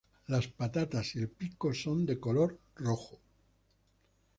[0.25, 3.21] Las patas y el pico son de color rojo.